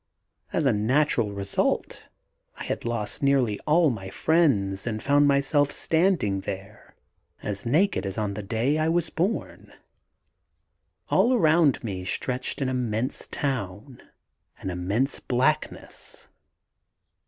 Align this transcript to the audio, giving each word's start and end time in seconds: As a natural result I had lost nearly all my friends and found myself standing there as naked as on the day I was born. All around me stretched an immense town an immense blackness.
As 0.51 0.65
a 0.65 0.73
natural 0.73 1.31
result 1.31 2.07
I 2.57 2.63
had 2.63 2.85
lost 2.85 3.21
nearly 3.21 3.59
all 3.67 3.91
my 3.91 4.09
friends 4.09 4.87
and 4.87 4.97
found 5.03 5.27
myself 5.27 5.71
standing 5.71 6.39
there 6.41 6.95
as 7.43 7.67
naked 7.67 8.07
as 8.07 8.17
on 8.17 8.33
the 8.33 8.41
day 8.41 8.79
I 8.79 8.87
was 8.89 9.11
born. 9.11 9.71
All 11.09 11.33
around 11.35 11.83
me 11.83 12.03
stretched 12.03 12.61
an 12.61 12.67
immense 12.69 13.27
town 13.27 14.01
an 14.57 14.71
immense 14.71 15.19
blackness. 15.19 16.29